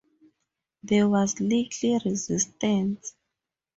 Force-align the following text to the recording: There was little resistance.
There 0.81 1.07
was 1.07 1.39
little 1.39 1.99
resistance. 2.03 3.13